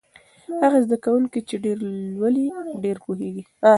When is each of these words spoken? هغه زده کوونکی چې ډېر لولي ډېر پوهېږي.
هغه 0.63 0.77
زده 0.85 0.97
کوونکی 1.05 1.39
چې 1.49 1.55
ډېر 1.65 1.77
لولي 2.17 2.45
ډېر 2.83 2.97
پوهېږي. 3.05 3.43